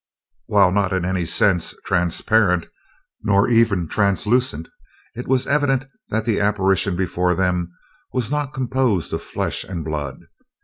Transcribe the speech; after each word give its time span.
While 0.47 0.71
not 0.71 0.93
in 0.93 1.05
any 1.05 1.25
sense 1.25 1.75
transparent, 1.85 2.65
nor 3.21 3.47
even 3.47 3.87
translucent, 3.87 4.67
it 5.13 5.27
was 5.27 5.45
evident 5.45 5.85
that 6.09 6.25
the 6.25 6.39
apparition 6.39 6.95
before 6.95 7.35
them 7.35 7.71
was 8.11 8.31
not 8.31 8.51
composed 8.51 9.13
of 9.13 9.21
flesh 9.21 9.63
and 9.63 9.85
blood. 9.85 10.25